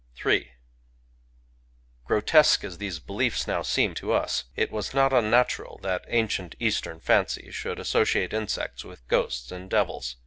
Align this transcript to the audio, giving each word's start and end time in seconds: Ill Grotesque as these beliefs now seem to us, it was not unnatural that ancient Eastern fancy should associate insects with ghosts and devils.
Ill 0.25 0.41
Grotesque 2.05 2.63
as 2.63 2.79
these 2.79 2.97
beliefs 2.97 3.45
now 3.45 3.61
seem 3.61 3.93
to 3.93 4.11
us, 4.11 4.45
it 4.55 4.71
was 4.71 4.95
not 4.95 5.13
unnatural 5.13 5.77
that 5.83 6.05
ancient 6.07 6.55
Eastern 6.59 6.99
fancy 6.99 7.51
should 7.51 7.77
associate 7.77 8.33
insects 8.33 8.83
with 8.83 9.07
ghosts 9.07 9.51
and 9.51 9.69
devils. 9.69 10.15